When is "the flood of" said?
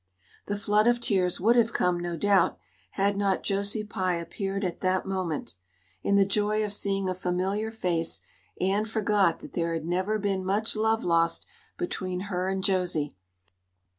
0.47-0.99